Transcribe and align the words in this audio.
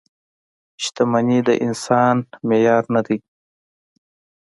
•شتمني 0.83 1.39
د 1.47 1.49
انسانیت 1.65 2.27
معیار 2.47 2.83
نه 2.93 3.01
دی. 3.07 3.17